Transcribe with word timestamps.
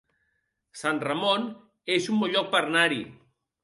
Sant 0.81 1.03
Ramon 1.05 1.47
es 1.99 2.11
un 2.17 2.21
bon 2.25 2.37
lloc 2.37 2.53
per 2.57 2.67
anar-hi 2.67 3.03